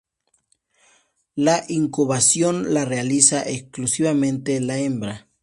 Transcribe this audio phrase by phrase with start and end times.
[1.35, 5.27] La incubación la realiza exclusivamente la hembra.